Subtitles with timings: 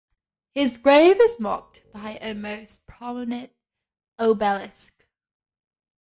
[0.55, 3.51] His grave is marked by a most prominent
[4.17, 5.05] obelisk.